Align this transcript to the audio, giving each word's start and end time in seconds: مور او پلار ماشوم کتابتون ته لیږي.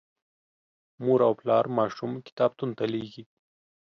مور 1.03 1.19
او 1.27 1.33
پلار 1.39 1.65
ماشوم 1.77 2.11
کتابتون 2.27 2.69
ته 2.77 2.85
لیږي. 2.93 3.23